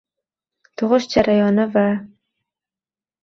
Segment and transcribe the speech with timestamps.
[0.81, 1.83] tug‘ish jarayoni va